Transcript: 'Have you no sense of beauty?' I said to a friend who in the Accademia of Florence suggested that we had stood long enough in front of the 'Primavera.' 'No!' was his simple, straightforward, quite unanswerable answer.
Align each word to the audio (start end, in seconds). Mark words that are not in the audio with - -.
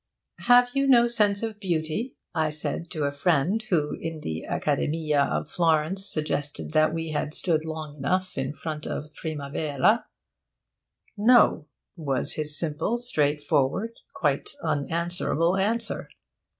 'Have 0.47 0.69
you 0.73 0.87
no 0.87 1.05
sense 1.07 1.43
of 1.43 1.59
beauty?' 1.59 2.15
I 2.33 2.49
said 2.49 2.89
to 2.89 3.03
a 3.03 3.11
friend 3.11 3.61
who 3.69 3.93
in 4.01 4.21
the 4.21 4.45
Accademia 4.49 5.21
of 5.25 5.51
Florence 5.51 6.09
suggested 6.09 6.71
that 6.71 6.91
we 6.91 7.11
had 7.11 7.35
stood 7.35 7.65
long 7.65 7.97
enough 7.97 8.35
in 8.35 8.51
front 8.51 8.87
of 8.87 9.03
the 9.03 9.09
'Primavera.' 9.09 10.07
'No!' 11.17 11.67
was 11.95 12.33
his 12.33 12.57
simple, 12.57 12.97
straightforward, 12.97 13.91
quite 14.15 14.49
unanswerable 14.63 15.55
answer. 15.55 16.09